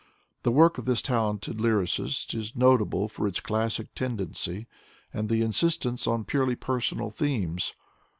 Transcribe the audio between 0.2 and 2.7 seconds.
The work of this talented Ijrridst is